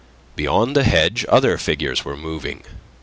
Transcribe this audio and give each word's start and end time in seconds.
Beyond 0.35 0.75
the 0.75 0.83
hedge 0.83 1.27
other 1.29 1.59
figures 1.59 2.03
were 2.03 2.17
moving. 2.17 2.63